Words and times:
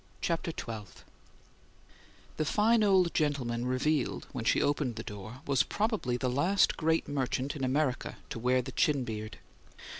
CHAPTER 0.19 0.49
XII 0.49 1.03
The 2.37 2.43
fine 2.45 2.83
old 2.83 3.13
gentleman 3.13 3.67
revealed 3.67 4.25
when 4.31 4.43
she 4.43 4.59
opened 4.59 4.95
the 4.95 5.03
door 5.03 5.41
was 5.45 5.61
probably 5.61 6.17
the 6.17 6.27
last 6.27 6.75
great 6.75 7.07
merchant 7.07 7.55
in 7.55 7.63
America 7.63 8.17
to 8.31 8.39
wear 8.39 8.63
the 8.63 8.71
chin 8.71 9.03
beard. 9.03 9.37